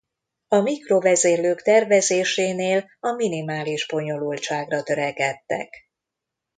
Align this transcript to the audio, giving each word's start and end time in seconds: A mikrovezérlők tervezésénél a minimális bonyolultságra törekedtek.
A 0.47 0.55
mikrovezérlők 0.59 1.61
tervezésénél 1.61 2.89
a 2.99 3.11
minimális 3.11 3.87
bonyolultságra 3.87 4.83
törekedtek. 4.83 5.89